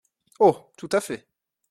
Oh! 0.39 0.71
tout 0.77 0.89
à 0.93 0.99
fait! 0.99 1.27